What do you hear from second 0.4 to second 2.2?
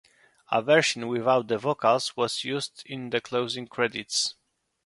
A version without the vocals